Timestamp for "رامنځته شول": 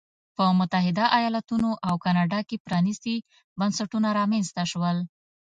4.19-4.97